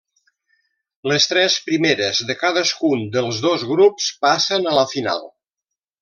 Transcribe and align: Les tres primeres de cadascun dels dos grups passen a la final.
Les 1.09 1.27
tres 1.31 1.57
primeres 1.67 2.21
de 2.29 2.35
cadascun 2.41 3.03
dels 3.17 3.41
dos 3.47 3.65
grups 3.73 4.07
passen 4.27 4.71
a 4.71 4.79
la 4.81 4.87
final. 4.95 5.27